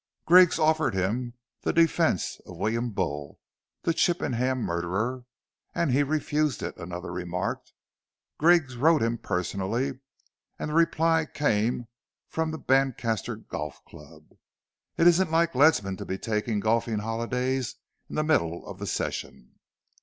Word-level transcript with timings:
"Griggs 0.25 0.57
offered 0.57 0.95
him 0.95 1.35
the 1.61 1.71
defence 1.71 2.39
of 2.47 2.57
William 2.57 2.89
Bull, 2.89 3.37
the 3.83 3.93
Chippenham 3.93 4.63
murderer, 4.63 5.25
and 5.75 5.91
he 5.91 6.01
refused 6.01 6.63
it," 6.63 6.75
another 6.77 7.11
remarked. 7.11 7.71
"Griggs 8.39 8.77
wrote 8.77 9.03
him 9.03 9.19
personally, 9.19 9.99
and 10.57 10.71
the 10.71 10.73
reply 10.73 11.27
came 11.31 11.85
from 12.27 12.49
the 12.49 12.57
Brancaster 12.57 13.35
Golf 13.35 13.85
Club! 13.85 14.29
It 14.97 15.05
isn't 15.05 15.29
like 15.29 15.53
Ledsam 15.53 15.95
to 15.97 16.03
be 16.05 16.17
taking 16.17 16.59
golfing 16.61 16.97
holidays 16.97 17.75
in 18.09 18.15
the 18.15 18.23
middle 18.23 18.65
of 18.65 18.79
the 18.79 18.87
session." 18.87 19.59